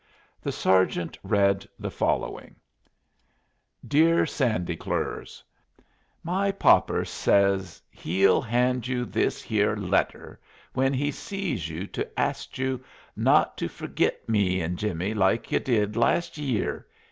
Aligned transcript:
The 0.41 0.51
sergeant 0.51 1.15
read 1.21 1.69
the 1.77 1.91
following: 1.91 2.55
"DEAR 3.87 4.25
SANDY 4.25 4.75
CLORS: 4.77 5.43
my 6.23 6.51
Popper 6.51 7.05
says 7.05 7.83
hell 7.95 8.41
hand 8.41 8.87
you 8.87 9.05
this 9.05 9.43
here 9.43 9.75
leter 9.75 10.39
when 10.73 10.91
he 10.91 11.11
sees 11.11 11.69
you 11.69 11.85
to 11.85 12.19
ast 12.19 12.57
you 12.57 12.83
not 13.15 13.57
to 13.59 13.67
fergit 13.69 14.27
me 14.27 14.59
and 14.59 14.75
jimmy 14.79 15.13
like 15.13 15.51
you 15.51 15.59
did 15.59 15.95
last 15.95 16.35
yeer. 16.35 16.87